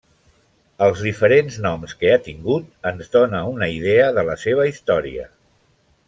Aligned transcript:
Els 0.85 1.01
diferents 1.07 1.57
noms 1.65 1.91
que 1.99 2.09
ha 2.13 2.21
tingut 2.29 2.89
ens 2.91 3.11
dóna 3.19 3.41
una 3.53 3.67
idea 3.77 4.07
de 4.19 4.23
la 4.31 4.39
seva 4.45 4.65
història. 4.71 5.27